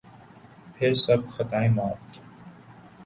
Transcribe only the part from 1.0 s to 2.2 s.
سب خطائیں معاف۔